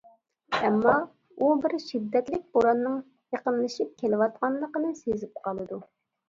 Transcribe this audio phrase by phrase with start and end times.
[0.67, 0.93] ئەمما،
[1.43, 2.95] ئۇ بىر شىددەتلىك بوراننىڭ
[3.37, 5.81] يېقىنلىشىپ كېلىۋاتقانلىقىنى سېزىپ قالىدۇ.